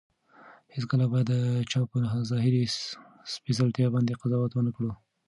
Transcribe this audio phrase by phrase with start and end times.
[0.75, 1.33] هیڅکله باید د
[1.71, 1.97] چا په
[2.31, 2.63] ظاهري
[3.33, 4.91] سپېڅلتیا باندې قضاوت ونه کړو.